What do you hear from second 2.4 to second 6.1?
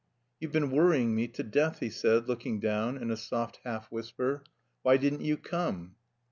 down, in a soft half whisper. "Why didn't you come?"